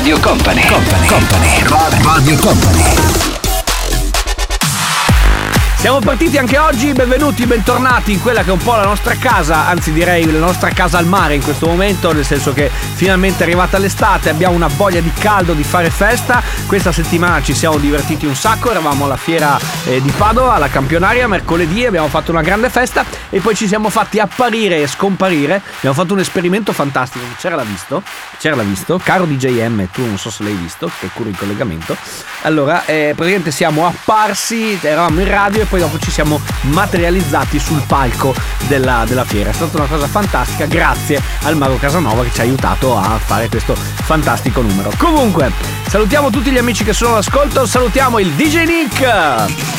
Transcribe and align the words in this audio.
Radio 0.00 0.18
Company, 0.20 0.66
Company, 0.66 1.06
Company, 1.06 2.02
Radio 2.02 2.36
Company. 2.38 3.30
Siamo 5.76 5.98
partiti 5.98 6.38
anche 6.38 6.56
oggi, 6.56 6.92
benvenuti, 6.92 7.44
bentornati 7.44 8.12
in 8.12 8.20
quella 8.22 8.42
che 8.42 8.48
è 8.48 8.52
un 8.52 8.58
po' 8.58 8.76
la 8.76 8.84
nostra 8.84 9.14
casa, 9.16 9.66
anzi 9.66 9.92
direi 9.92 10.30
la 10.30 10.38
nostra 10.38 10.70
casa 10.70 10.96
al 10.96 11.06
mare 11.06 11.34
in 11.34 11.42
questo 11.42 11.66
momento, 11.66 12.12
nel 12.12 12.24
senso 12.24 12.54
che 12.54 12.70
finalmente 12.94 13.40
è 13.40 13.42
arrivata 13.46 13.76
l'estate, 13.76 14.30
abbiamo 14.30 14.54
una 14.54 14.68
voglia 14.68 15.00
di 15.00 15.12
caldo, 15.12 15.52
di 15.52 15.64
fare 15.64 15.90
festa. 15.90 16.42
Questa 16.70 16.92
settimana 16.92 17.42
ci 17.42 17.52
siamo 17.52 17.78
divertiti 17.78 18.26
un 18.26 18.36
sacco, 18.36 18.70
eravamo 18.70 19.04
alla 19.04 19.16
fiera 19.16 19.58
eh, 19.86 20.00
di 20.00 20.12
Padova, 20.16 20.54
alla 20.54 20.68
campionaria, 20.68 21.26
mercoledì 21.26 21.84
abbiamo 21.84 22.06
fatto 22.06 22.30
una 22.30 22.42
grande 22.42 22.70
festa 22.70 23.04
e 23.28 23.40
poi 23.40 23.56
ci 23.56 23.66
siamo 23.66 23.90
fatti 23.90 24.20
apparire 24.20 24.80
e 24.80 24.86
scomparire. 24.86 25.60
Abbiamo 25.78 25.96
fatto 25.96 26.12
un 26.12 26.20
esperimento 26.20 26.72
fantastico, 26.72 27.24
c'era 27.38 27.56
l'ha 27.56 27.64
visto, 27.64 28.04
c'era 28.38 28.54
l'ha 28.54 28.62
visto, 28.62 29.00
caro 29.02 29.24
DJM, 29.24 29.88
tu 29.90 30.06
non 30.06 30.16
so 30.16 30.30
se 30.30 30.44
l'hai 30.44 30.54
visto, 30.54 30.88
che 31.00 31.08
curi 31.12 31.30
il 31.30 31.36
collegamento. 31.36 31.96
Allora, 32.42 32.84
eh, 32.84 33.14
praticamente 33.16 33.50
siamo 33.50 33.84
apparsi, 33.84 34.78
eravamo 34.80 35.22
in 35.22 35.28
radio 35.28 35.62
e 35.62 35.64
poi 35.64 35.80
dopo 35.80 35.98
ci 35.98 36.12
siamo 36.12 36.40
materializzati 36.60 37.58
sul 37.58 37.82
palco 37.84 38.32
della, 38.68 39.04
della 39.08 39.24
fiera. 39.24 39.50
È 39.50 39.54
stata 39.54 39.76
una 39.76 39.86
cosa 39.86 40.06
fantastica, 40.06 40.66
grazie 40.66 41.20
al 41.42 41.56
Mago 41.56 41.78
Casanova 41.78 42.22
che 42.22 42.30
ci 42.32 42.40
ha 42.40 42.44
aiutato 42.44 42.96
a 42.96 43.18
fare 43.18 43.48
questo 43.48 43.74
fantastico 43.74 44.60
numero. 44.60 44.92
Comunque, 44.96 45.50
salutiamo 45.88 46.30
tutti 46.30 46.52
gli 46.52 46.58
amici 46.60 46.84
che 46.84 46.92
sono 46.92 47.14
all'ascolto, 47.14 47.64
salutiamo 47.66 48.18
il 48.18 48.28
DJ 48.32 48.64
Nick 48.64 49.78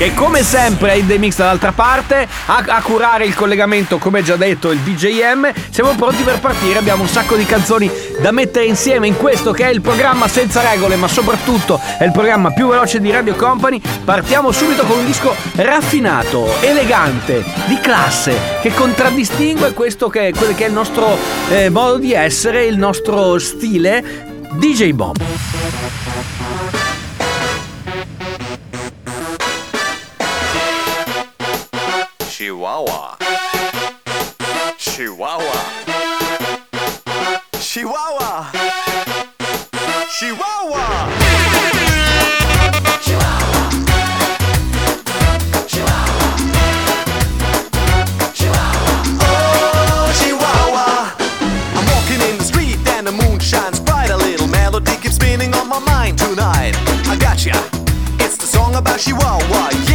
che 0.00 0.14
come 0.14 0.42
sempre 0.42 0.92
è 0.92 0.94
in 0.94 1.06
The 1.06 1.18
Mix 1.18 1.36
dall'altra 1.36 1.72
parte 1.72 2.26
a, 2.46 2.64
a, 2.66 2.80
curare 2.80 3.26
il 3.26 3.34
collegamento 3.34 3.98
come 3.98 4.22
già 4.22 4.36
detto 4.36 4.70
il 4.70 4.78
DJM 4.78 5.52
siamo 5.68 5.94
pronti 5.94 6.22
per 6.22 6.40
partire 6.40 6.78
abbiamo 6.78 7.02
un 7.02 7.08
sacco 7.08 7.36
di 7.36 7.44
canzoni 7.44 7.90
da 8.18 8.30
mettere 8.30 8.64
insieme 8.64 9.06
in 9.06 9.16
questo 9.18 9.52
che 9.52 9.66
è 9.66 9.68
il 9.68 9.82
programma 9.82 10.26
senza 10.26 10.62
regole 10.62 10.96
ma 10.96 11.06
soprattutto 11.06 11.78
è 11.98 12.04
il 12.04 12.12
programma 12.12 12.50
più 12.50 12.68
veloce 12.68 12.98
di 12.98 13.10
Radio 13.10 13.34
Company. 13.34 13.78
Partiamo 14.02 14.52
subito 14.52 14.84
con 14.84 15.00
un 15.00 15.04
disco 15.04 15.34
raffinato 15.56 16.48
elegante 16.60 17.44
di 17.66 17.78
classe 17.78 18.58
che 18.62 18.72
contraddistingue 18.72 19.74
questo 19.74 20.08
che, 20.08 20.32
che 20.32 20.64
è 20.64 20.68
il 20.68 20.72
nostro 20.72 21.14
eh, 21.50 21.68
modo 21.68 21.98
di 21.98 22.14
essere 22.14 22.64
il 22.64 22.78
nostro 22.78 23.38
stile 23.38 24.29
DJ 24.58 24.96
Bob 24.96 25.16
Chihuahua. 32.28 33.16
Chihuahua. 34.78 35.60
Chihuahua. 37.60 38.19
Gotcha. 57.44 57.70
It's 58.18 58.36
the 58.36 58.46
song 58.46 58.74
about 58.74 59.00
Chihuahua. 59.00 59.89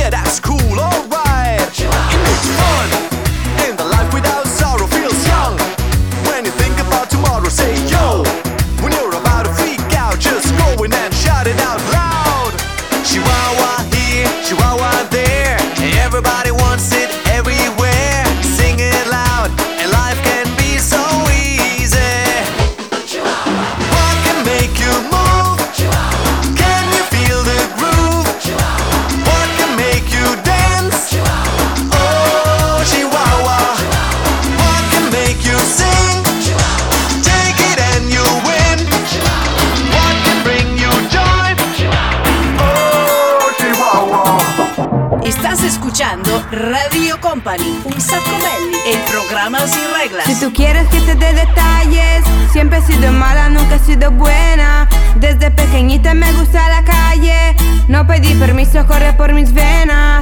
Permiso, 58.39 58.85
corre 58.85 59.13
por 59.13 59.33
mis 59.33 59.53
venas. 59.53 60.14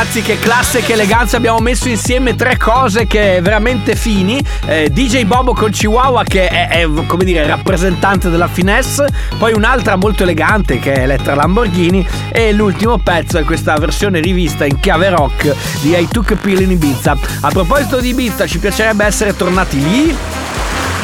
Ragazzi, 0.00 0.22
che 0.22 0.38
classe, 0.38 0.80
che 0.80 0.94
eleganza. 0.94 1.36
Abbiamo 1.36 1.58
messo 1.58 1.86
insieme 1.86 2.34
tre 2.34 2.56
cose 2.56 3.06
che 3.06 3.40
veramente 3.42 3.94
fini. 3.94 4.42
Eh, 4.64 4.88
DJ 4.88 5.24
Bobo 5.24 5.52
con 5.52 5.70
Chihuahua 5.70 6.24
che 6.24 6.48
è, 6.48 6.68
è, 6.68 6.88
come 7.06 7.22
dire 7.22 7.46
rappresentante 7.46 8.30
della 8.30 8.48
finesse. 8.48 9.06
Poi 9.36 9.52
un'altra 9.52 9.96
molto 9.96 10.22
elegante 10.22 10.78
che 10.78 10.94
è 10.94 11.00
Elettra 11.00 11.34
Lamborghini. 11.34 12.06
E 12.32 12.50
l'ultimo 12.52 12.96
pezzo 12.96 13.36
è 13.36 13.44
questa 13.44 13.76
versione 13.76 14.20
rivista 14.20 14.64
in 14.64 14.80
chiave 14.80 15.10
rock 15.10 15.54
di 15.82 15.94
I 15.94 16.08
Took 16.10 16.34
Pill 16.36 16.62
in 16.62 16.70
Ibiza. 16.70 17.14
A 17.42 17.50
proposito 17.50 18.00
di 18.00 18.08
Ibiza, 18.08 18.46
ci 18.46 18.58
piacerebbe 18.58 19.04
essere 19.04 19.36
tornati 19.36 19.82
lì 19.82 20.16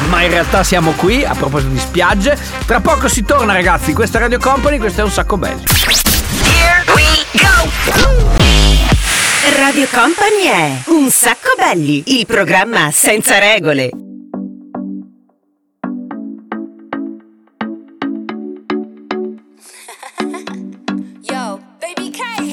ma 0.09 0.21
in 0.21 0.29
realtà 0.29 0.63
siamo 0.63 0.91
qui 0.91 1.23
a 1.23 1.35
proposito 1.35 1.71
di 1.71 1.79
spiagge. 1.79 2.35
Tra 2.65 2.79
poco 2.79 3.07
si 3.07 3.23
torna, 3.23 3.53
ragazzi. 3.53 3.93
Questa 3.93 4.17
è 4.17 4.21
Radio 4.21 4.39
Company, 4.39 4.79
questo 4.79 5.01
è 5.01 5.03
un 5.03 5.11
sacco 5.11 5.37
belli. 5.37 5.63
Radio 9.55 9.87
Company 9.87 10.43
è 10.43 10.81
Un 10.87 11.09
sacco 11.09 11.55
belli, 11.57 12.03
il 12.07 12.25
programma 12.25 12.91
senza 12.91 13.39
regole. 13.39 13.89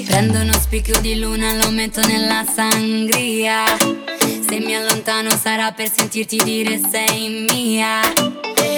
Prendo 0.07 0.39
uno 0.39 0.53
spicchio 0.53 1.01
di 1.01 1.19
luna, 1.19 1.55
lo 1.55 1.71
metto 1.71 2.01
nella 2.07 2.45
sangria. 2.45 3.65
Se 3.77 4.61
mi 4.61 4.77
allontano 4.77 5.31
sarà 5.31 5.73
per 5.73 5.91
sentirti 5.91 6.37
dire 6.45 6.81
sei 6.91 7.47
mia. 7.51 8.01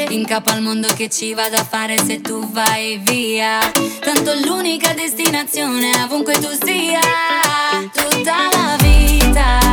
In 0.09 0.25
capo 0.25 0.51
al 0.51 0.63
mondo 0.63 0.89
che 0.95 1.11
ci 1.11 1.35
vado 1.35 1.57
a 1.57 1.65
fare 1.65 1.99
se 1.99 2.23
tu 2.23 2.51
vai 2.51 2.99
via. 2.99 3.59
Tanto 4.01 4.33
l'unica 4.45 4.95
destinazione 4.95 5.91
ovunque 6.03 6.39
tu 6.39 6.49
sia. 6.65 7.46
Tutta 7.93 8.49
la 8.53 8.77
vita 8.81 9.66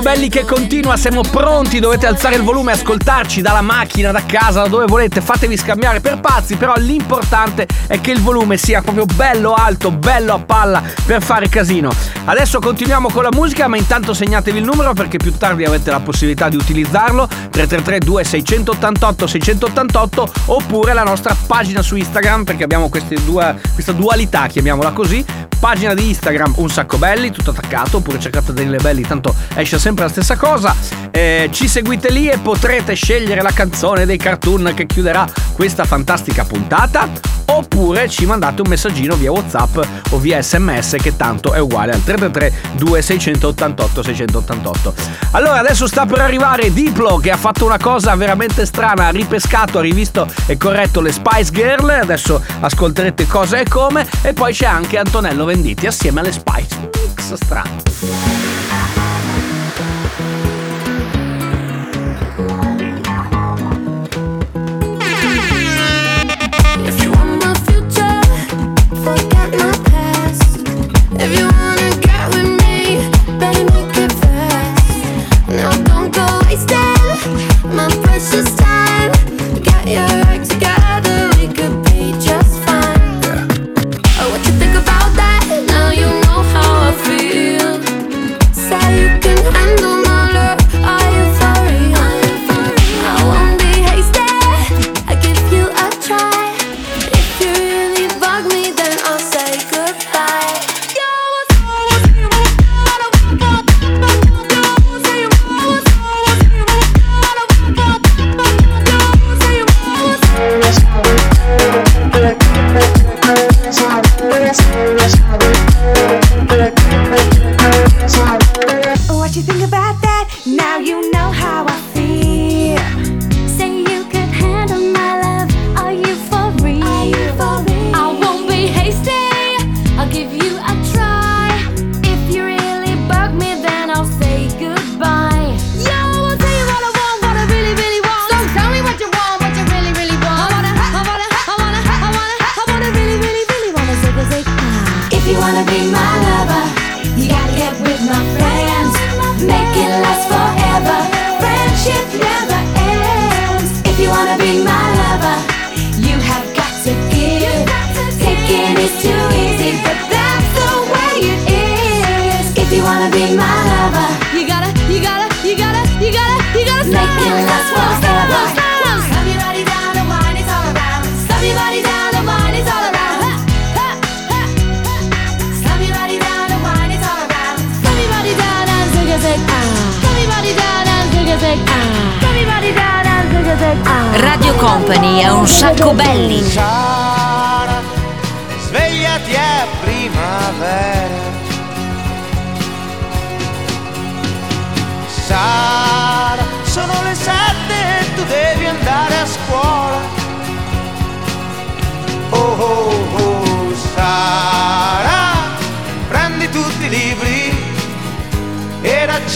belli 0.00 0.28
che 0.28 0.44
continua, 0.44 0.96
siamo 0.96 1.22
pronti, 1.22 1.78
dovete 1.78 2.06
alzare 2.06 2.36
il 2.36 2.42
volume 2.42 2.72
ascoltarci 2.72 3.40
dalla 3.40 3.60
macchina, 3.60 4.10
da 4.10 4.22
casa, 4.24 4.62
da 4.62 4.68
dove 4.68 4.86
volete, 4.86 5.20
fatevi 5.20 5.56
scambiare 5.56 6.00
per 6.00 6.20
pazzi, 6.20 6.56
però 6.56 6.74
l'importante 6.76 7.66
è 7.86 8.00
che 8.00 8.10
il 8.10 8.20
volume 8.20 8.56
sia 8.56 8.82
proprio 8.82 9.06
bello 9.06 9.54
alto, 9.54 9.90
bello 9.90 10.34
a 10.34 10.38
palla 10.38 10.82
per 11.04 11.22
fare 11.22 11.48
casino. 11.48 12.17
Adesso 12.28 12.58
continuiamo 12.58 13.08
con 13.08 13.22
la 13.22 13.30
musica, 13.32 13.68
ma 13.68 13.78
intanto 13.78 14.12
segnatevi 14.12 14.58
il 14.58 14.64
numero 14.64 14.92
perché 14.92 15.16
più 15.16 15.32
tardi 15.38 15.64
avrete 15.64 15.90
la 15.90 16.00
possibilità 16.00 16.50
di 16.50 16.56
utilizzarlo 16.56 17.26
333 17.26 18.00
2688 18.00 19.26
688 19.26 20.32
oppure 20.44 20.92
la 20.92 21.04
nostra 21.04 21.34
pagina 21.46 21.80
su 21.80 21.96
Instagram 21.96 22.44
perché 22.44 22.64
abbiamo 22.64 22.90
due, 23.24 23.58
questa 23.72 23.92
dualità, 23.92 24.46
chiamiamola 24.46 24.92
così, 24.92 25.24
pagina 25.58 25.94
di 25.94 26.08
Instagram 26.08 26.52
Un 26.56 26.68
Sacco 26.68 26.98
Belli, 26.98 27.30
tutto 27.30 27.50
attaccato, 27.50 27.96
oppure 27.96 28.20
cercate 28.20 28.52
Daniele 28.52 28.78
Belli, 28.78 29.02
tanto 29.02 29.34
esce 29.54 29.78
sempre 29.78 30.04
la 30.04 30.10
stessa 30.10 30.36
cosa. 30.36 30.76
Eh, 31.10 31.48
ci 31.50 31.66
seguite 31.66 32.10
lì 32.10 32.28
e 32.28 32.36
potrete 32.36 32.92
scegliere 32.92 33.40
la 33.40 33.52
canzone 33.52 34.04
dei 34.04 34.18
cartoon 34.18 34.72
che 34.74 34.84
chiuderà 34.84 35.26
questa 35.58 35.84
fantastica 35.84 36.44
puntata. 36.44 37.08
Oppure 37.46 38.08
ci 38.08 38.26
mandate 38.26 38.62
un 38.62 38.68
messaggino 38.68 39.16
via 39.16 39.32
WhatsApp 39.32 39.80
o 40.10 40.18
via 40.18 40.40
SMS 40.40 40.94
che 41.00 41.16
tanto 41.16 41.52
è 41.52 41.58
uguale 41.58 41.92
al 41.92 42.04
333 42.04 42.76
2688 42.76 44.02
688. 44.04 44.94
Allora 45.32 45.58
adesso 45.58 45.88
sta 45.88 46.06
per 46.06 46.20
arrivare 46.20 46.72
Diplo 46.72 47.16
che 47.16 47.32
ha 47.32 47.36
fatto 47.36 47.64
una 47.64 47.78
cosa 47.78 48.14
veramente 48.14 48.64
strana, 48.66 49.06
ha 49.06 49.10
ripescato, 49.10 49.78
ha 49.78 49.82
rivisto 49.82 50.28
e 50.46 50.56
corretto 50.56 51.00
le 51.00 51.10
Spice 51.10 51.50
Girl, 51.50 51.88
adesso 51.88 52.40
ascolterete 52.60 53.26
cosa 53.26 53.58
e 53.58 53.64
come 53.68 54.06
e 54.22 54.32
poi 54.34 54.52
c'è 54.52 54.66
anche 54.66 54.96
Antonello 54.96 55.44
Venditti 55.44 55.88
assieme 55.88 56.20
alle 56.20 56.30
Spice. 56.30 56.90
Mix 57.02 57.34
strano. 57.34 58.57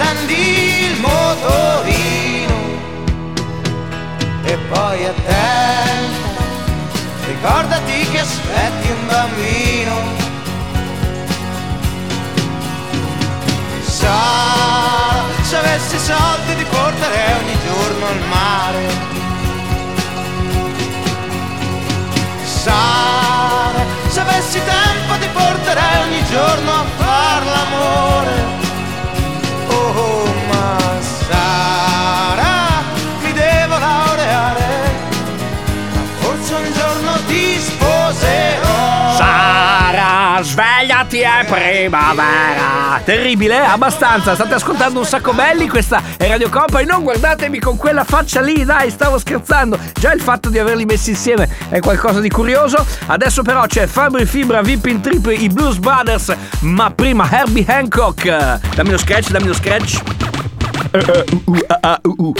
Accendi 0.02 0.84
il 0.86 1.00
motorino. 1.00 2.60
E 4.44 4.56
poi 4.68 5.06
attenta, 5.06 6.42
ricordati 7.26 8.08
che 8.10 8.18
aspetti 8.18 8.90
un 8.90 9.06
bambino. 9.06 10.20
Sara, 13.84 15.24
se 15.42 15.56
avessi 15.56 15.98
soldi 15.98 16.56
ti 16.56 16.64
porterei 16.64 17.34
ogni 17.40 17.58
giorno 17.66 18.06
al 18.06 18.20
mare. 18.28 19.10
Sara, 22.44 23.84
se 24.08 24.20
avessi 24.20 24.60
tempo 24.64 25.18
ti 25.20 25.28
porterei 25.32 26.02
ogni 26.02 26.24
giorno 26.24 26.72
a 26.72 27.01
svegliati 40.42 41.20
è 41.20 41.44
primavera. 41.46 43.00
Terribile, 43.04 43.56
eh? 43.56 43.66
abbastanza. 43.66 44.34
State 44.34 44.54
ascoltando 44.54 44.98
un 44.98 45.04
sacco 45.04 45.32
belli. 45.32 45.68
Questa 45.68 46.02
è 46.16 46.26
Radio 46.28 46.48
Company. 46.48 46.84
Non 46.84 47.02
guardatemi 47.02 47.58
con 47.58 47.76
quella 47.76 48.04
faccia 48.04 48.40
lì, 48.40 48.64
dai, 48.64 48.90
stavo 48.90 49.18
scherzando. 49.18 49.78
Già 49.94 50.12
il 50.12 50.20
fatto 50.20 50.48
di 50.48 50.58
averli 50.58 50.84
messi 50.84 51.10
insieme 51.10 51.48
è 51.68 51.80
qualcosa 51.80 52.20
di 52.20 52.28
curioso. 52.28 52.84
Adesso 53.06 53.42
però 53.42 53.66
c'è 53.66 53.86
Fabri 53.86 54.26
Fibra, 54.26 54.62
Vippin 54.62 55.00
Trip, 55.00 55.32
i 55.36 55.48
Blues 55.48 55.78
Brothers. 55.78 56.34
Ma 56.60 56.90
prima 56.90 57.28
Herbie 57.30 57.64
Hancock. 57.66 58.24
Dammi 58.74 58.90
lo 58.90 58.98
sketch, 58.98 59.30
dammi 59.30 59.46
lo 59.46 59.54
sketch. 59.54 60.00
Eh, 60.90 60.98
eh, 60.98 61.24
uh, 61.44 61.50
uh, 61.50 61.58
ah, 61.68 61.78
ah, 61.80 62.00
uh, 62.02 62.14
uh. 62.18 62.32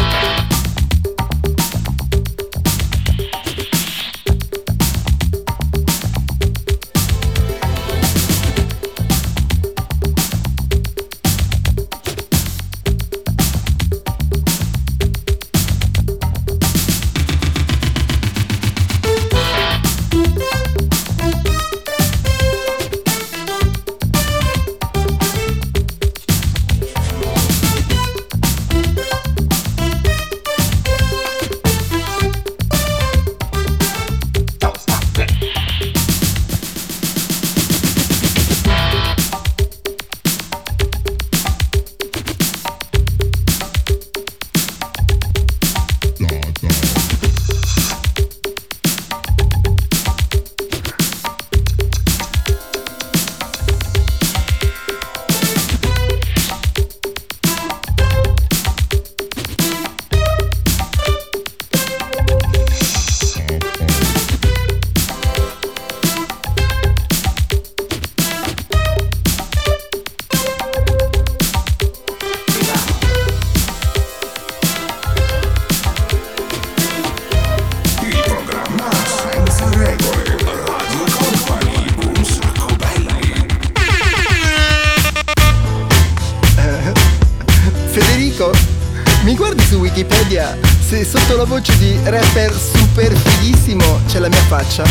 Rapper 92.04 92.52
super 92.52 93.14
fighissimo 93.14 94.00
c'è 94.06 94.18
la 94.18 94.28
mia 94.28 94.42
faccia? 94.42 94.85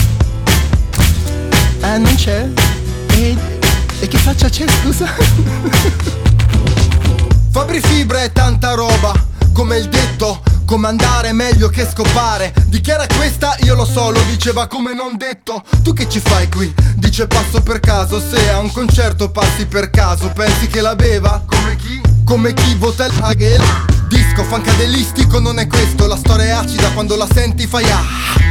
Ah, 1.82 1.98
non 1.98 2.16
c'è? 2.16 2.48
E, 3.16 3.36
e 4.00 4.08
che 4.08 4.18
faccia 4.18 4.50
c'è, 4.50 4.66
scusa? 4.82 5.08
Fabri 7.52 7.82
Fibra 7.82 8.24
è 8.24 8.32
tanta 8.32 8.74
roba, 8.74 9.14
come 9.52 9.78
il 9.78 9.90
detto, 9.90 10.42
comandare 10.66 11.34
meglio 11.34 11.68
che 11.68 11.86
scopare. 11.86 12.54
Dichiara 12.68 13.06
questa, 13.18 13.58
io 13.64 13.76
lo 13.76 13.84
so, 13.84 14.10
lo 14.10 14.22
diceva 14.30 14.68
come 14.68 14.94
non 14.94 15.18
detto. 15.18 15.62
Tu 15.84 15.92
che 15.94 16.08
ci 16.08 16.22
fai 16.22 16.48
qui? 16.50 16.74
Dice 16.96 17.28
passo 17.28 17.62
per 17.62 17.82
caso, 17.82 18.22
se 18.22 18.50
a 18.50 18.60
un 18.60 18.72
concerto 18.72 19.30
passi 19.32 19.66
per 19.66 19.90
caso, 19.90 20.30
pensi 20.30 20.68
che 20.68 20.80
la 20.80 20.96
beva? 20.96 21.44
Come 21.46 21.76
chi? 21.76 22.02
Come 22.24 22.54
chi 22.54 22.76
vota 22.76 23.06
il 23.06 23.14
Hagel? 23.20 24.01
Disco 24.12 24.44
fancadelistico 24.44 25.40
non 25.40 25.58
è 25.58 25.68
questo, 25.68 26.06
la 26.06 26.18
storia 26.18 26.46
è 26.46 26.50
acida 26.50 26.90
quando 26.90 27.16
la 27.16 27.26
senti 27.34 27.66
fai 27.66 27.90
ah. 27.90 28.04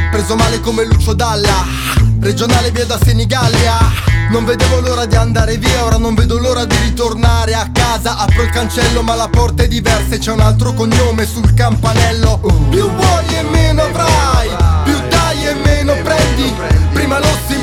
Preso 0.09 0.35
male 0.35 0.59
come 0.59 0.83
Lucio 0.85 1.13
Dalla, 1.13 1.63
regionale 2.19 2.71
via 2.71 2.87
da 2.87 2.97
Senigallia. 2.99 3.77
Non 4.31 4.43
vedevo 4.43 4.79
l'ora 4.79 5.05
di 5.05 5.15
andare 5.15 5.57
via, 5.57 5.85
ora 5.85 5.97
non 5.97 6.15
vedo 6.15 6.39
l'ora 6.39 6.65
di 6.65 6.75
ritornare 6.77 7.53
a 7.53 7.69
casa 7.71 8.17
Apro 8.17 8.43
il 8.43 8.49
cancello 8.49 9.03
ma 9.03 9.13
la 9.13 9.27
porta 9.27 9.63
è 9.63 9.67
diversa 9.67 10.15
e 10.15 10.19
c'è 10.19 10.31
un 10.31 10.39
altro 10.39 10.73
cognome 10.73 11.27
sul 11.27 11.53
campanello 11.53 12.39
Più 12.69 12.89
vuoi 12.89 13.35
e 13.35 13.43
meno 13.43 13.81
avrai, 13.81 14.49
più 14.85 14.97
dai 15.09 15.47
e 15.47 15.53
meno 15.55 15.95
prendi 16.01 16.55
Prima 16.93 17.19
lo 17.19 17.37
si 17.47 17.60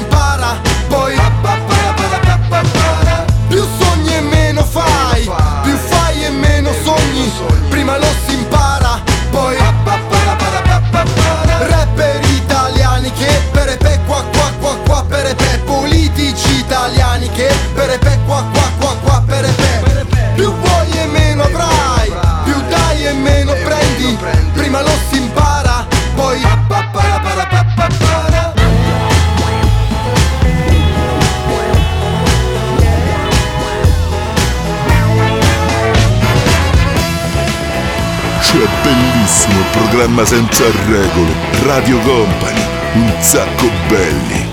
regole. 40.66 41.32
Radio 41.64 41.98
Company, 42.00 42.60
un 42.94 43.12
sacco 43.20 43.70
belli. 43.88 44.47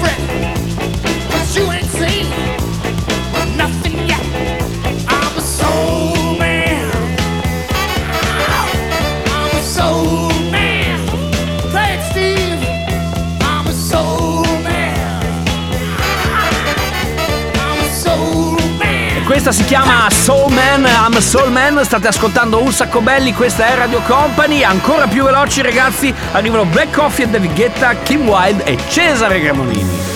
friend. 0.00 0.65
Questa 19.46 19.62
si 19.62 19.68
chiama 19.68 20.10
Soul 20.10 20.52
Man, 20.52 20.84
I'm 20.84 21.20
Soul 21.20 21.52
Man, 21.52 21.84
state 21.84 22.08
ascoltando 22.08 22.60
un 22.60 22.72
sacco 22.72 23.00
belli, 23.00 23.32
questa 23.32 23.66
è 23.66 23.76
Radio 23.76 24.00
Company, 24.00 24.64
ancora 24.64 25.06
più 25.06 25.22
veloci 25.22 25.62
ragazzi, 25.62 26.12
arrivano 26.32 26.64
Black 26.64 26.92
Coffee 26.92 27.26
e 27.26 27.28
David 27.28 27.54
Guetta, 27.54 27.94
Kim 27.94 28.26
Wilde 28.26 28.64
e 28.64 28.76
Cesare 28.88 29.40
Gramolini. 29.40 30.15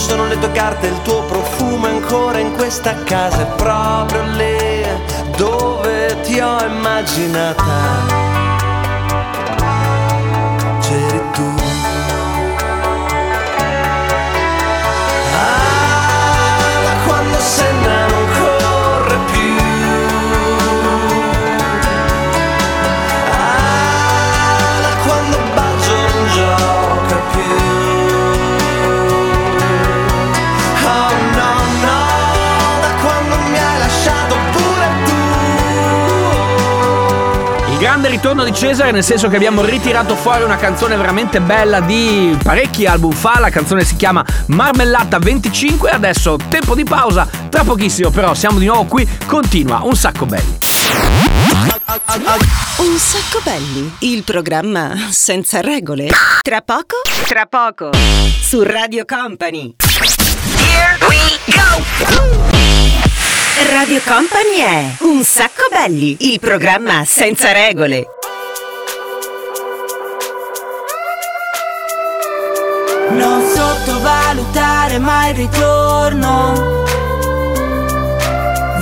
sono 0.00 0.26
le 0.26 0.38
tue 0.38 0.50
carte, 0.52 0.86
il 0.86 1.02
tuo 1.02 1.22
profumo 1.24 1.86
ancora 1.86 2.38
in 2.38 2.54
questa 2.54 2.94
casa, 3.04 3.42
è 3.42 3.46
proprio 3.56 4.22
lì 4.32 4.82
dove 5.36 6.18
ti 6.22 6.40
ho 6.40 6.58
immaginata. 6.64 8.19
Ritorno 38.10 38.44
di 38.44 38.52
Cesare, 38.52 38.90
nel 38.90 39.04
senso 39.04 39.28
che 39.28 39.36
abbiamo 39.36 39.62
ritirato 39.62 40.16
fuori 40.16 40.42
una 40.42 40.56
canzone 40.56 40.96
veramente 40.96 41.40
bella 41.40 41.80
di 41.80 42.36
parecchi 42.42 42.86
album 42.86 43.12
fa. 43.12 43.38
La 43.38 43.50
canzone 43.50 43.84
si 43.84 43.96
chiama 43.96 44.24
Marmellata 44.46 45.18
25. 45.18 45.90
Adesso 45.90 46.36
tempo 46.48 46.74
di 46.74 46.84
pausa, 46.84 47.28
tra 47.48 47.62
pochissimo 47.62 48.10
però 48.10 48.34
siamo 48.34 48.58
di 48.58 48.66
nuovo 48.66 48.84
qui. 48.84 49.08
Continua 49.26 49.80
un 49.82 49.94
sacco 49.94 50.26
belli. 50.26 50.58
Un 52.76 52.96
sacco 52.98 53.40
belli, 53.44 53.92
il 54.00 54.22
programma 54.24 54.94
senza 55.10 55.60
regole. 55.60 56.08
Tra 56.42 56.62
poco, 56.62 56.96
tra 57.26 57.46
poco, 57.46 57.90
su 58.40 58.62
Radio 58.62 59.04
Company. 59.04 59.74
Here 60.56 60.98
we 61.08 61.18
go! 61.46 62.49
Radio 63.68 64.00
Company 64.06 64.56
è 64.56 64.84
Un 65.00 65.22
sacco 65.22 65.68
belli, 65.70 66.16
il 66.32 66.40
programma 66.40 67.04
senza 67.04 67.52
regole. 67.52 68.06
Non 73.10 73.44
sottovalutare 73.54 74.98
mai 74.98 75.30
il 75.30 75.36
ritorno 75.36 76.84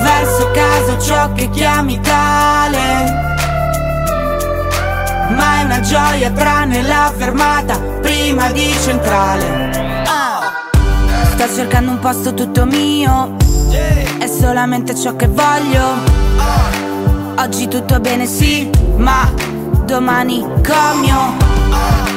Verso 0.01 0.51
casa 0.53 0.99
ciò 1.01 1.33
che 1.33 1.51
chiami 1.51 1.99
tale 2.01 2.77
Ma 5.31 5.61
è 5.61 5.65
una 5.65 5.81
gioia 5.81 6.31
tranne 6.31 6.83
la 6.83 7.13
fermata 7.17 7.79
prima 8.01 8.53
di 8.53 8.73
centrale. 8.81 9.98
Sto 11.41 11.55
cercando 11.55 11.93
un 11.93 12.01
posto 12.01 12.35
tutto 12.35 12.67
mio. 12.67 13.37
È 13.71 14.27
solamente 14.27 14.97
ciò 14.97 15.15
che 15.15 15.29
voglio. 15.29 15.95
Oggi 17.37 17.69
tutto 17.69 18.01
bene 18.01 18.27
sì, 18.27 18.69
ma 18.97 19.33
domani 19.85 20.41
comio. 20.67 21.37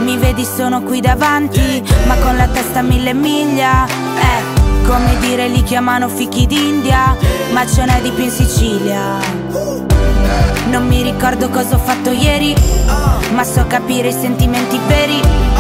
Mi 0.04 0.18
vedi 0.18 0.44
sono 0.44 0.82
qui 0.82 1.02
davanti, 1.02 1.84
ma 2.08 2.16
con 2.16 2.36
la 2.36 2.48
testa 2.48 2.80
a 2.80 2.82
mille 2.82 3.14
miglia. 3.14 3.86
Eh, 3.86 4.88
come 4.88 5.16
dire 5.20 5.48
li 5.50 5.62
chiamano 5.62 6.10
fichi 6.10 6.48
d'India, 6.48 7.16
ma 7.54 7.64
ce 7.68 7.86
n'è 7.86 8.02
di 8.02 8.10
più 8.10 8.24
in 8.24 8.32
Sicilia. 8.32 9.20
Non 10.72 10.88
mi 10.88 11.04
ricordo 11.04 11.48
cosa 11.50 11.76
ho 11.76 11.80
fatto 11.80 12.10
ieri, 12.10 12.56
ma 13.34 13.44
so 13.44 13.68
capire 13.68 14.08
i 14.08 14.14
sentimenti 14.14 14.80
veri. 14.88 15.51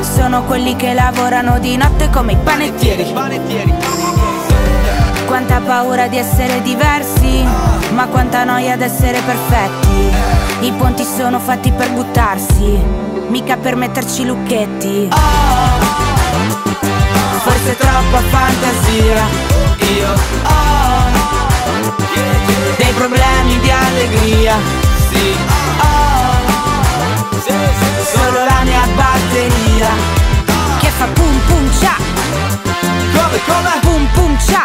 Sono 0.00 0.44
quelli 0.44 0.76
che 0.76 0.94
lavorano 0.94 1.58
di 1.58 1.76
notte 1.76 2.10
come 2.10 2.32
i 2.32 2.36
panettieri. 2.36 3.12
Quanta 5.26 5.60
paura 5.60 6.06
di 6.06 6.18
essere 6.18 6.62
diversi, 6.62 7.44
ma 7.92 8.06
quanta 8.06 8.44
noia 8.44 8.74
ad 8.74 8.82
essere 8.82 9.20
perfetti. 9.20 10.66
I 10.66 10.72
ponti 10.72 11.04
sono 11.04 11.38
fatti 11.40 11.72
per 11.72 11.90
buttarsi, 11.92 12.78
mica 13.28 13.56
per 13.56 13.76
metterci 13.76 14.24
lucchetti. 14.24 15.08
Forse 17.42 17.76
troppa 17.76 18.20
fantasia, 18.30 19.26
io 19.96 20.12
ho 20.44 20.62
dei 22.76 22.92
problemi 22.92 23.58
di 23.60 23.70
allegria, 23.70 24.56
solo 27.50 28.44
la 28.44 28.60
mia 28.64 28.86
batteria. 28.94 29.88
Che 30.78 30.88
fa 30.88 31.06
pum 31.06 31.40
pum 31.46 31.70
cia. 31.78 31.96
Come 33.12 33.40
come? 33.46 33.70
Pum 33.80 34.08
pum 34.12 34.38
cia. 34.38 34.62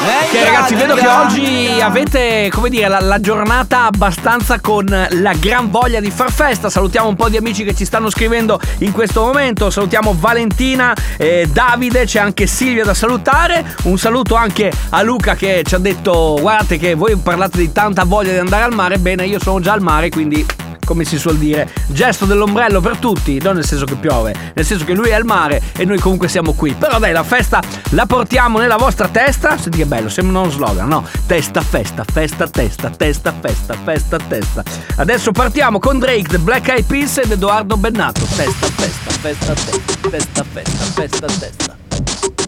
Ok 0.00 0.44
ragazzi 0.44 0.74
vedo 0.74 0.94
che 0.94 1.06
oggi 1.06 1.80
avete 1.80 2.50
come 2.52 2.68
dire 2.68 2.88
la, 2.88 3.00
la 3.00 3.20
giornata 3.20 3.86
abbastanza 3.86 4.60
con 4.60 4.86
la 4.86 5.32
gran 5.34 5.70
voglia 5.70 6.00
di 6.00 6.10
far 6.10 6.32
festa. 6.32 6.70
Salutiamo 6.70 7.08
un 7.08 7.16
po' 7.16 7.28
di 7.28 7.36
amici 7.36 7.64
che 7.64 7.74
ci 7.74 7.84
stanno 7.84 8.10
scrivendo 8.10 8.60
in 8.78 8.92
questo 8.92 9.22
momento. 9.22 9.70
Salutiamo 9.70 10.16
Valentina, 10.18 10.94
eh, 11.16 11.48
Davide, 11.50 12.04
c'è 12.04 12.20
anche 12.20 12.46
Silvia 12.46 12.84
da 12.84 12.94
salutare. 12.94 13.64
Un 13.84 13.98
saluto 13.98 14.34
anche 14.34 14.72
a 14.90 15.02
Luca 15.02 15.34
che 15.34 15.62
ci 15.64 15.74
ha 15.74 15.78
detto 15.78 16.36
guardate 16.40 16.78
che 16.78 16.94
voi 16.94 17.16
parlate 17.16 17.58
di 17.58 17.72
tanta 17.72 18.04
voglia 18.04 18.32
di 18.32 18.38
andare 18.38 18.64
al 18.64 18.74
mare. 18.74 18.98
Bene 18.98 19.26
io 19.26 19.40
sono 19.40 19.60
già 19.60 19.72
al 19.72 19.82
mare 19.82 20.08
quindi 20.10 20.46
come 20.88 21.04
si 21.04 21.18
suol 21.18 21.36
dire, 21.36 21.70
gesto 21.88 22.24
dell'ombrello 22.24 22.80
per 22.80 22.96
tutti, 22.96 23.38
non 23.42 23.56
nel 23.56 23.66
senso 23.66 23.84
che 23.84 23.96
piove, 23.96 24.34
nel 24.54 24.64
senso 24.64 24.86
che 24.86 24.94
lui 24.94 25.10
è 25.10 25.12
al 25.12 25.26
mare 25.26 25.60
e 25.76 25.84
noi 25.84 25.98
comunque 25.98 26.28
siamo 26.28 26.54
qui. 26.54 26.72
Però 26.72 26.98
dai, 26.98 27.12
la 27.12 27.24
festa 27.24 27.60
la 27.90 28.06
portiamo 28.06 28.58
nella 28.58 28.78
vostra 28.78 29.06
testa. 29.08 29.58
Senti 29.58 29.76
che 29.76 29.84
bello, 29.84 30.08
sembra 30.08 30.40
uno 30.40 30.50
slogan, 30.50 30.88
no? 30.88 31.06
Testa, 31.26 31.60
festa, 31.60 32.04
festa, 32.10 32.48
testa, 32.48 32.88
testa, 32.88 33.34
festa, 33.38 33.74
festa, 33.84 34.16
testa. 34.16 34.62
Adesso 34.96 35.30
partiamo 35.32 35.78
con 35.78 35.98
Drake, 35.98 36.26
The 36.26 36.38
Black 36.38 36.68
Eyed 36.68 36.86
Peas 36.86 37.18
ed 37.18 37.32
Edoardo 37.32 37.76
Bennato. 37.76 38.24
Testa, 38.34 38.66
festa, 38.68 39.10
festa, 39.10 39.52
testa, 39.52 40.08
festa, 40.08 40.44
festa, 40.44 41.26
festa, 41.26 41.26
testa. 41.26 42.47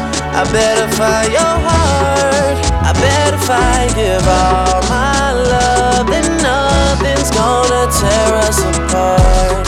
I 0.33 0.43
better 0.51 0.87
find 0.95 1.31
your 1.31 1.55
heart. 1.67 2.57
I 2.87 2.93
better 2.93 3.37
find 3.37 3.93
give 3.93 4.25
all 4.27 4.81
my 4.87 5.33
love. 5.33 6.07
Then 6.07 6.37
nothing's 6.41 7.29
gonna 7.31 7.91
tear 7.91 8.29
us 8.47 8.59
apart. 8.63 9.67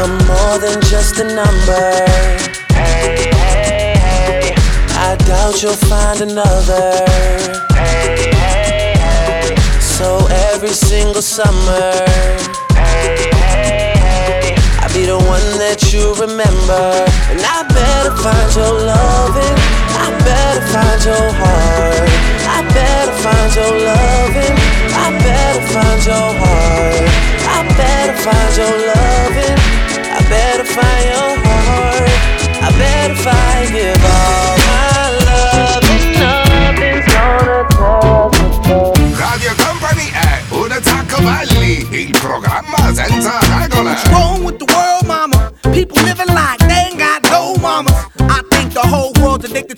I'm 0.00 0.16
more 0.26 0.58
than 0.58 0.80
just 0.82 1.18
a 1.18 1.24
number. 1.24 1.90
Hey, 2.72 3.30
hey, 3.36 3.94
hey. 4.00 4.54
I 4.96 5.16
doubt 5.26 5.62
you'll 5.62 5.74
find 5.74 6.20
another. 6.22 7.04
Hey, 7.74 8.32
hey, 8.32 8.94
hey. 8.96 9.56
So 9.80 10.26
every 10.52 10.70
single 10.70 11.22
summer. 11.22 12.57
Be 14.98 15.06
the 15.06 15.18
one 15.30 15.48
that 15.62 15.92
you 15.92 16.14
remember. 16.18 16.82
And 17.30 17.38
I 17.38 17.62
better 17.70 18.14
find 18.18 18.50
your 18.58 18.74
loving. 18.90 19.56
I 19.94 20.06
better 20.26 20.64
find 20.74 21.00
your 21.06 21.28
heart. 21.38 22.08
I 22.56 22.58
better 22.74 23.14
find 23.22 23.50
your 23.58 23.74
loving. 23.90 24.54
I 24.90 25.06
better 25.22 25.64
find 25.74 26.00
your 26.02 26.28
heart. 26.42 27.06
I 27.46 27.58
better 27.78 28.16
find 28.26 28.52
your 28.58 28.74
loving. 28.90 29.58
I 30.16 30.20
better 30.32 30.66
find 30.66 31.04
your 31.14 31.32
heart. 31.46 32.10
I 32.66 32.68
better 32.82 33.18
find 33.26 33.66
give 33.70 34.02
all 34.02 34.54
my 34.70 35.02
love. 35.28 35.82
Nothing's 35.82 36.16
gonna 36.18 36.74
touch 37.70 38.38
us. 38.42 39.18
Radio 39.18 39.54
Company 39.64 40.10
è 40.10 40.42
un 40.50 40.70
attacco 40.72 41.20
belli, 41.20 41.47
il 42.02 42.10
programma 42.12 42.94
senza 42.94 43.38
regole. 43.58 43.90
What's 43.90 44.08
wrong 44.10 44.44
with 44.44 44.58
the 44.58 44.72
world, 44.72 45.06
mama? 45.06 45.52
People 45.72 46.00
living 46.02 46.32
like 46.32 46.58
they 46.66 46.86
ain't 46.86 46.98
got 46.98 47.22
no 47.30 47.54
mamas. 47.60 48.06
I 48.20 48.42
think 48.50 48.72
the 48.72 48.86
whole 48.86 49.12
world's 49.20 49.44
addicted 49.44 49.77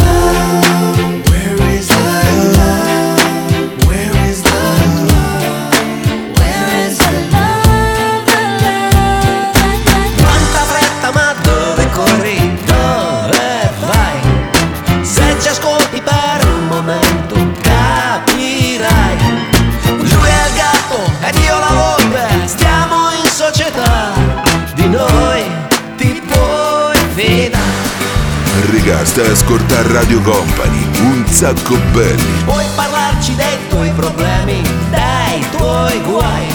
Stai 29.11 29.27
a 29.27 29.31
ascoltare 29.33 29.91
Radio 29.91 30.21
Company, 30.21 30.87
un 31.01 31.25
sacco 31.27 31.75
belli. 31.91 32.43
Puoi 32.45 32.63
parlarci 32.75 33.35
dei 33.35 33.57
tuoi 33.67 33.89
problemi, 33.89 34.61
dei 34.89 35.49
tuoi 35.49 35.99
guai. 35.99 36.47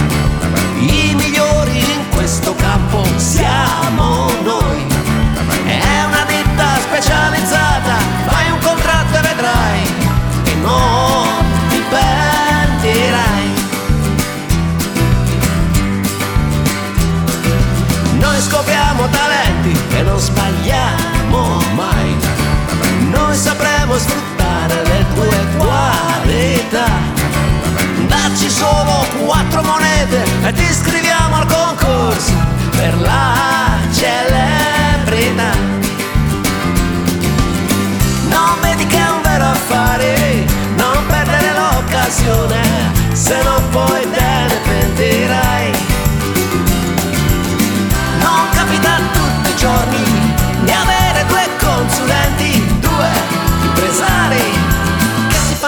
I 0.79 1.15
migliori 1.15 1.79
in 1.81 2.09
questo 2.15 2.55
campo 2.55 3.05
siamo 3.17 4.31
noi. 4.43 4.87
È 5.67 6.05
una 6.07 6.25
ditta 6.27 6.79
specializzata, 6.81 7.97
fai 8.25 8.51
un 8.51 8.59
contratto 8.61 9.19
e 9.19 9.21
vedrai 9.21 9.83
che 10.45 10.55
non 10.55 11.45
ti 11.69 11.83
pentirai. 11.91 13.51
Noi 18.19 18.41
scopriamo 18.41 19.09
talenti 19.11 19.79
e 19.91 20.03
non 20.03 20.19
sbagliamo 20.19 21.06
sapremo 23.97 23.99
sfruttare 23.99 24.83
le 24.85 25.05
tue 25.15 25.47
qualità. 25.57 26.87
Dacci 28.07 28.51
solo 28.51 29.07
quattro 29.25 29.63
monete 29.63 30.25
e 30.45 30.53
ti 30.53 30.63
iscriviamo 30.63 31.37
al 31.37 31.47
concorso 31.47 32.33
per 32.71 32.99
la 33.01 33.79
celebrità. 33.93 35.55
Non 38.29 38.61
vedi 38.61 38.87
che 38.87 38.97
è 38.97 39.09
un 39.09 39.23
vero 39.23 39.45
affare, 39.45 40.45
non 40.77 41.07
perdere 41.07 41.53
l'occasione, 41.53 42.93
se 43.13 43.43
non 43.43 43.63
poi 43.71 44.11
te 44.11 44.66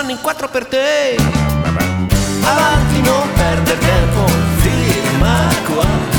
fanno 0.08 0.12
in 0.12 0.20
quattro 0.20 0.48
per 0.48 0.66
te. 0.66 1.16
Avanti, 2.42 3.00
non 3.02 3.28
perdere 3.34 3.78
tempo, 3.78 4.26
firma 4.56 5.48
qua. 5.66 6.17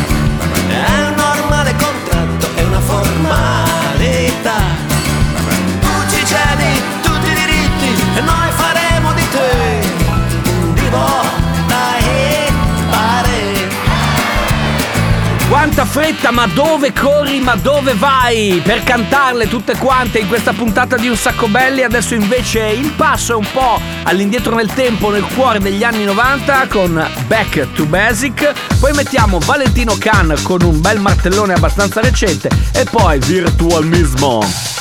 Fretta, 15.90 16.30
ma 16.30 16.46
dove 16.46 16.94
corri, 16.94 17.40
ma 17.40 17.56
dove 17.56 17.94
vai? 17.96 18.62
Per 18.64 18.84
cantarle 18.84 19.48
tutte 19.48 19.76
quante 19.76 20.20
in 20.20 20.28
questa 20.28 20.54
puntata 20.54 20.96
di 20.98 21.08
Un 21.08 21.16
Sacco 21.16 21.48
Belli, 21.48 21.82
adesso 21.82 22.14
invece 22.14 22.68
il 22.68 22.92
passo 22.92 23.34
è 23.34 23.36
un 23.36 23.48
po' 23.52 23.80
all'indietro 24.04 24.56
nel 24.56 24.72
tempo, 24.72 25.10
nel 25.10 25.26
cuore 25.34 25.60
degli 25.60 25.84
anni 25.84 26.06
90 26.06 26.68
con 26.68 27.10
Back 27.26 27.74
to 27.74 27.86
Basic, 27.86 28.52
poi 28.80 28.94
mettiamo 28.94 29.40
Valentino 29.40 29.96
Khan 29.98 30.36
con 30.44 30.62
un 30.62 30.80
bel 30.80 31.00
martellone 31.00 31.54
abbastanza 31.54 32.02
recente 32.02 32.50
e 32.72 32.86
poi 32.86 33.18
Virtual 33.20 33.86
Mismo. 33.86 34.79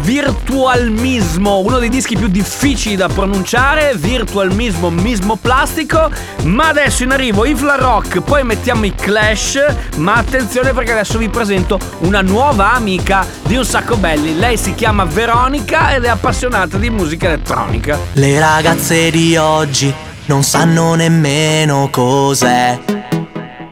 Questa 0.00 0.18
era 0.18 0.32
Virtual 0.32 0.90
Mismo, 0.90 1.58
uno 1.58 1.78
dei 1.78 1.88
dischi 1.88 2.16
più 2.16 2.28
difficili 2.28 2.96
da 2.96 3.08
pronunciare, 3.08 3.94
Virtual 3.96 4.52
Mismo, 4.52 5.36
Plastico, 5.36 6.10
ma 6.44 6.68
adesso 6.68 7.02
in 7.02 7.10
arrivo 7.10 7.44
Ifla 7.44 7.76
Rock, 7.76 8.20
poi 8.20 8.42
mettiamo 8.42 8.86
i 8.86 8.94
Clash, 8.94 9.58
ma 9.96 10.14
attenzione 10.14 10.72
perché 10.72 10.92
adesso 10.92 11.18
vi 11.18 11.28
presento 11.28 11.78
una 12.00 12.22
nuova 12.22 12.72
amica 12.72 13.26
di 13.44 13.56
un 13.56 13.64
sacco 13.64 13.96
belli, 13.96 14.36
lei 14.36 14.56
si 14.56 14.74
chiama 14.74 15.04
Veronica 15.04 15.94
ed 15.94 16.04
è 16.04 16.08
appassionata 16.08 16.76
di 16.76 16.90
musica 16.90 17.26
elettronica. 17.26 17.98
Le 18.14 18.38
ragazze 18.38 19.10
di 19.10 19.36
oggi 19.36 19.92
non 20.26 20.42
sanno 20.42 20.94
nemmeno 20.94 21.88
cos'è 21.90 22.78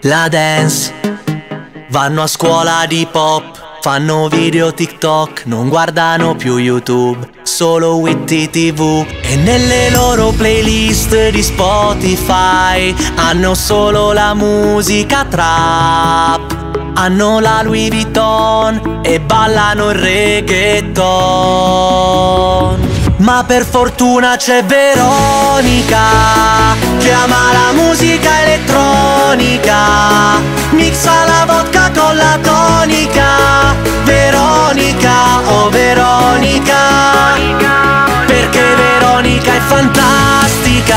la 0.03 0.29
dance. 0.29 0.95
Vanno 1.91 2.23
a 2.23 2.27
scuola 2.27 2.85
di 2.87 3.07
pop, 3.11 3.58
fanno 3.81 4.29
video 4.29 4.75
TikTok, 4.75 5.45
non 5.47 5.69
guardano 5.69 6.35
più 6.35 6.57
YouTube, 6.57 7.31
solo 7.43 7.97
Witty 7.97 8.51
TV. 8.51 9.07
E 9.23 9.37
nelle 9.37 9.91
loro 9.91 10.33
playlist 10.37 11.31
di 11.31 11.43
Spotify 11.43 12.95
hanno 13.17 13.55
solo 13.55 14.13
la 14.13 14.35
musica 14.35 15.25
trap. 15.25 16.57
Hanno 16.95 17.39
la 17.39 17.63
Louis 17.63 17.91
Vuitton 17.91 19.01
e 19.03 19.21
ballano 19.21 19.91
il 19.91 19.97
reggaeton. 19.97 20.97
Ma 23.29 23.45
per 23.45 23.67
fortuna 23.67 24.37
c'è 24.37 24.65
Veronica 24.65 26.01
che 26.99 27.13
ama 27.13 27.53
la 27.53 27.73
musica 27.75 28.41
elettronica. 28.41 29.77
Mixa 30.71 31.27
la 31.27 31.45
vodka 31.45 31.91
con 31.95 32.17
la 32.17 32.39
tonica. 32.41 33.75
Veronica, 34.05 35.41
oh 35.45 35.69
Veronica. 35.69 37.37
Perché 38.25 38.63
Veronica 38.75 39.53
è 39.57 39.61
fantastica. 39.61 40.97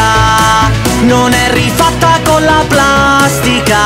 Non 1.02 1.34
è 1.34 1.52
rifatta 1.52 2.18
con 2.24 2.46
la 2.46 2.64
plastica. 2.66 3.78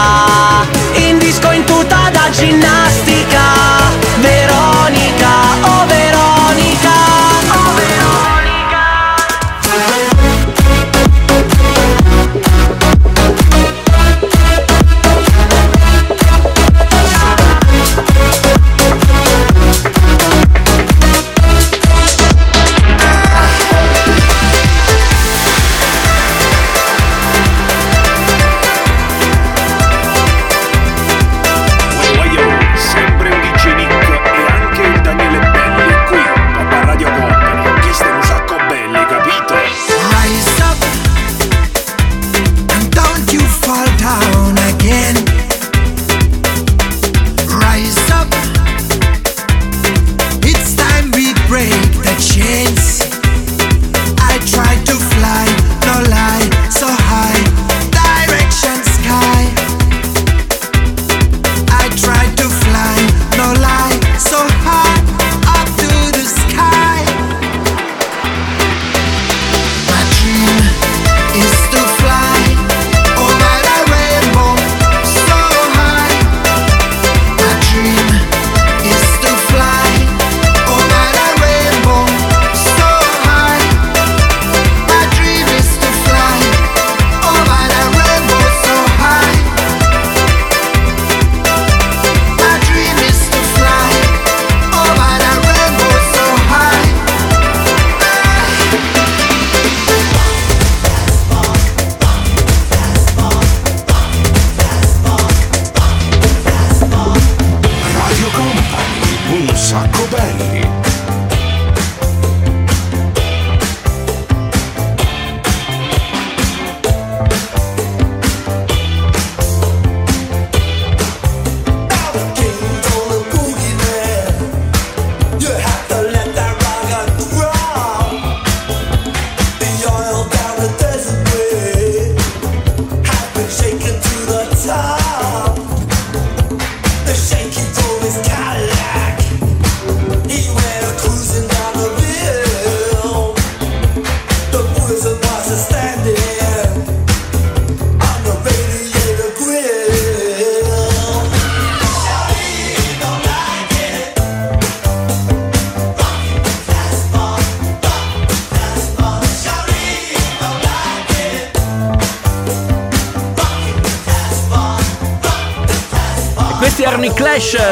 In 0.93 1.17
disco 1.17 1.49
in 1.49 1.63
tuta 1.63 2.11
da 2.11 2.29
ginnastica. 2.29 3.84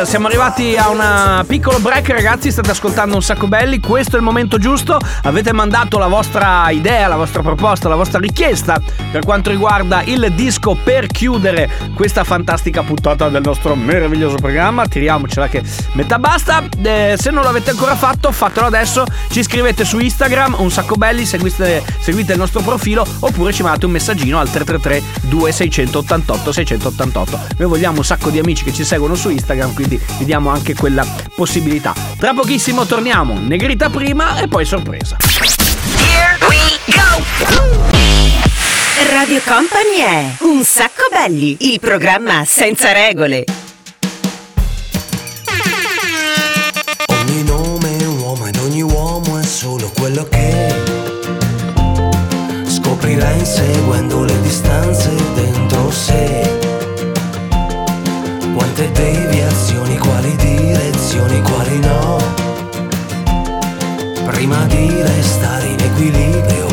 Siamo 0.05 0.27
arrivati 0.27 0.75
a 0.75 0.89
un 0.89 1.45
piccolo 1.47 1.79
break 1.79 2.09
ragazzi, 2.09 2.51
state 2.51 2.71
ascoltando 2.71 3.15
un 3.15 3.23
sacco 3.23 3.47
belli, 3.47 3.79
questo 3.79 4.15
è 4.15 4.19
il 4.19 4.23
momento 4.23 4.57
giusto, 4.57 4.99
avete 5.23 5.53
mandato 5.53 5.97
la 5.97 6.07
vostra 6.07 6.69
idea, 6.69 7.07
la 7.07 7.15
vostra 7.15 7.41
proposta, 7.41 7.89
la 7.89 7.95
vostra 7.95 8.19
richiesta 8.19 8.81
per 9.13 9.23
quanto 9.25 9.51
riguarda 9.51 10.01
il 10.01 10.31
disco 10.33 10.73
per 10.73 11.05
chiudere 11.05 11.69
questa 11.93 12.23
fantastica 12.23 12.81
puntata 12.81 13.29
del 13.29 13.43
nostro 13.43 13.75
meraviglioso 13.75 14.37
programma, 14.37 14.87
tiriamocela 14.87 15.47
che 15.47 15.61
metà 15.91 16.17
basta, 16.17 16.63
Eh, 16.81 17.15
se 17.15 17.29
non 17.29 17.43
l'avete 17.43 17.69
ancora 17.69 17.95
fatto 17.95 18.31
fatelo 18.31 18.65
adesso, 18.65 19.05
ci 19.29 19.43
scrivete 19.43 19.85
su 19.85 19.99
Instagram 19.99 20.55
un 20.57 20.71
sacco 20.71 20.95
belli, 20.95 21.25
seguite, 21.25 21.83
seguite 21.99 22.31
il 22.31 22.39
nostro 22.39 22.61
profilo 22.61 23.05
oppure 23.19 23.53
ci 23.53 23.61
mandate 23.61 23.85
un 23.85 23.91
messaggino 23.91 24.39
al 24.39 24.49
333 24.49 25.03
2688 25.29 26.51
688, 26.51 27.39
noi 27.59 27.67
vogliamo 27.69 27.97
un 27.97 28.03
sacco 28.03 28.31
di 28.31 28.39
amici 28.39 28.63
che 28.63 28.73
ci 28.73 28.83
seguono 28.83 29.13
su 29.13 29.29
Instagram, 29.29 29.75
quindi 29.75 30.01
vi 30.17 30.25
diamo 30.25 30.49
anche 30.49 30.73
quella 30.73 31.05
possibilità. 31.35 31.93
Tra 32.17 32.33
pochissimo 32.33 32.85
torniamo, 32.85 33.37
negrita 33.39 33.91
prima 33.91 34.39
e 34.39 34.47
poi 34.47 34.65
sorpresa. 34.65 35.17
Radio 38.95 39.41
Company 39.43 39.97
è 39.97 40.35
Un 40.41 40.63
sacco 40.63 41.07
belli, 41.11 41.57
il 41.71 41.79
programma 41.79 42.45
senza 42.45 42.91
regole. 42.91 43.43
Ogni 47.07 47.43
nome 47.43 47.97
è 47.97 48.05
un 48.05 48.19
uomo 48.19 48.47
ed 48.47 48.57
ogni 48.57 48.81
uomo 48.81 49.39
è 49.39 49.43
solo 49.43 49.91
quello 49.97 50.27
che 50.29 50.73
scoprirà 52.67 53.31
inseguendo 53.31 54.23
le 54.23 54.41
distanze 54.41 55.09
dentro 55.33 55.91
sé. 55.91 56.59
Quando 58.53 58.73
tante 58.73 58.91
deviazioni, 58.91 59.97
quali 59.97 60.35
direzioni, 60.35 61.41
quali 61.41 61.79
no. 61.79 62.17
Prima 64.25 64.65
di 64.65 65.01
restare 65.01 65.67
in 65.67 65.79
equilibrio 65.79 66.72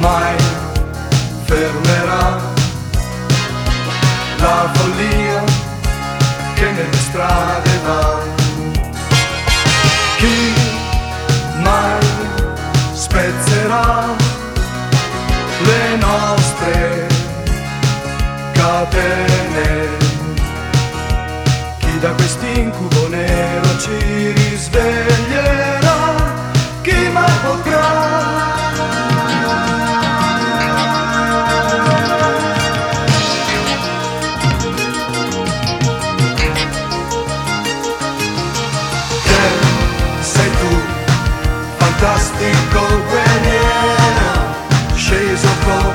Mai 0.00 0.34
fermerà 1.44 2.38
la 4.38 4.70
follia 4.72 5.42
che 6.54 6.70
nelle 6.70 7.00
strade 7.08 7.70
va? 7.84 8.18
Chi 10.16 10.52
mai 11.62 12.06
spezzerà 12.92 14.16
le 15.68 15.96
nostre 15.96 17.06
catene? 18.52 19.88
Chi 21.78 21.98
da 21.98 22.10
quest'incubo 22.12 23.08
nero 23.08 23.78
ci 23.78 24.32
risveglierà? 24.32 25.98
Chi 26.82 27.08
mai 27.12 27.32
potrà? 27.42 28.59
Sceso 45.50 45.64
come 45.64 45.89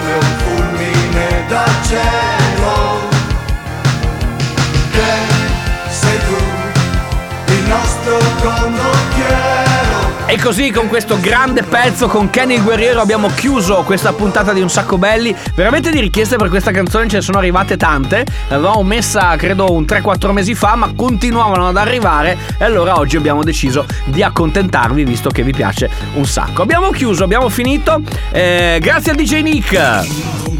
così 10.46 10.70
con 10.70 10.88
questo 10.89 11.20
grande 11.20 11.64
pezzo 11.64 12.08
con 12.08 12.30
Kenny 12.30 12.54
il 12.54 12.62
Guerriero 12.62 13.02
abbiamo 13.02 13.30
chiuso 13.30 13.82
questa 13.82 14.14
puntata 14.14 14.54
di 14.54 14.62
Un 14.62 14.70
Sacco 14.70 15.00
Belli. 15.00 15.36
Veramente 15.56 15.89
di 15.89 16.00
richieste 16.00 16.36
per 16.36 16.50
questa 16.50 16.70
canzone 16.70 17.08
ce 17.08 17.16
ne 17.16 17.22
sono 17.24 17.39
arrivate 17.39 17.78
tante. 17.78 18.24
L'avevamo 18.50 18.84
messa 18.84 19.36
credo 19.38 19.72
un 19.72 19.86
3-4 19.86 20.32
mesi 20.34 20.54
fa, 20.54 20.76
ma 20.76 20.93
continuavano 20.96 21.70
ad 21.70 21.78
arrivare. 21.78 22.38
E 22.60 22.64
allora 22.64 22.96
oggi 23.00 23.18
abbiamo 23.18 23.43
deciso 23.43 23.88
di 24.04 24.22
accontentarvi 24.22 25.04
visto 25.04 25.32
che 25.32 25.41
vi 25.41 25.52
piace 25.52 25.89
un 26.14 26.28
sacco. 26.28 26.62
Abbiamo 26.62 26.91
chiuso, 26.91 27.24
abbiamo 27.24 27.50
finito. 27.50 28.00
Eh, 28.32 28.78
grazie 28.80 29.14
a 29.14 29.16
DJ 29.16 29.41
Nick. 29.41 30.55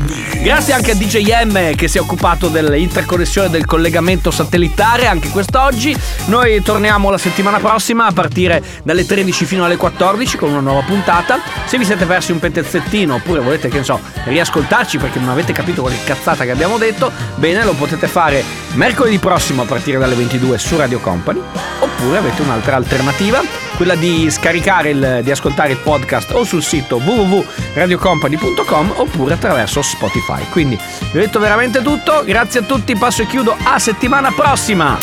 Grazie 0.46 0.74
anche 0.74 0.92
a 0.92 0.94
DJ 0.96 1.44
M 1.46 1.74
che 1.74 1.88
si 1.88 1.98
è 1.98 2.02
occupato 2.02 2.50
dell'interconnessione 2.50 3.50
del 3.50 3.66
collegamento 3.66 4.30
satellitare 4.30 5.08
anche 5.08 5.30
quest'oggi. 5.30 5.98
Noi 6.26 6.62
torniamo 6.62 7.10
la 7.10 7.18
settimana 7.18 7.58
prossima 7.58 8.06
a 8.06 8.12
partire 8.12 8.64
dalle 8.84 9.08
13 9.08 9.44
fino 9.44 9.66
alle 9.66 9.76
14 9.76 10.38
con 10.38 10.52
una 10.52 10.60
nuova 10.60 10.82
puntata. 10.82 11.40
Se 11.66 11.80
vi 11.80 11.84
siete 11.84 12.06
persi 12.06 12.32
un 12.32 12.38
pezzettino 12.38 13.16
oppure 13.16 13.40
volete 13.40 13.70
che 13.70 13.80
ne 13.80 13.84
so, 13.84 14.00
riascoltarci 14.26 15.00
perché 15.00 15.18
non 15.18 15.30
avete 15.30 15.52
capito 15.52 15.82
qualche 15.82 16.04
cazzata 16.04 16.44
che 16.44 16.52
abbiamo 16.52 16.78
detto, 16.78 17.12
bene, 17.38 17.64
lo 17.64 17.74
potete 17.74 18.08
fare 18.08 18.44
mercoledì 18.74 19.18
prossimo 19.18 19.64
a 19.64 19.66
partire 19.66 19.98
dalle 19.98 20.14
22 20.14 20.60
su 20.60 20.78
Radio 20.78 21.00
Company 21.00 21.42
oppure 21.80 22.18
avete 22.20 22.44
un'altra 22.44 22.76
alternativa, 22.76 23.42
quella 23.76 23.96
di 23.96 24.30
scaricare 24.32 24.90
il, 24.90 25.20
di 25.24 25.32
ascoltare 25.32 25.72
il 25.72 25.78
podcast 25.78 26.32
o 26.32 26.44
sul 26.44 26.64
sito 26.64 26.98
www.radiocompany.com 26.98 28.94
oppure 28.98 29.34
attraverso 29.34 29.82
Spotify. 29.82 30.44
Quindi 30.50 30.78
vi 31.12 31.18
ho 31.18 31.22
detto 31.22 31.40
veramente 31.40 31.82
tutto, 31.82 32.24
grazie 32.26 32.62
a 32.62 32.64
tutti, 32.64 32.96
passo 32.96 33.22
e 33.22 33.28
chiudo 33.28 33.56
a 33.64 33.78
settimana 33.80 34.32
prossima. 34.32 34.98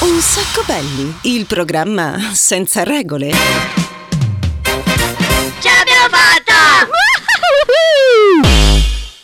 Un 0.00 0.20
sacco 0.20 0.62
belli, 0.66 1.18
il 1.22 1.46
programma 1.46 2.30
senza 2.32 2.82
regole. 2.82 3.87